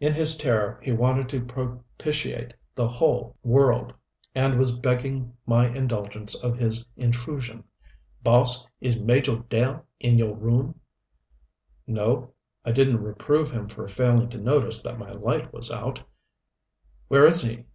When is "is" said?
8.80-8.98, 17.26-17.42